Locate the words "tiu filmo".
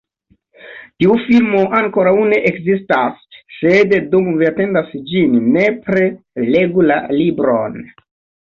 1.01-1.59